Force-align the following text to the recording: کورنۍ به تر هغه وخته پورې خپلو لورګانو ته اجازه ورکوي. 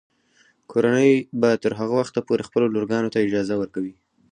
کورنۍ 0.71 1.11
به 1.39 1.49
تر 1.61 1.71
هغه 1.79 1.93
وخته 2.01 2.19
پورې 2.27 2.43
خپلو 2.47 2.65
لورګانو 2.73 3.11
ته 3.13 3.17
اجازه 3.25 3.53
ورکوي. 3.57 3.93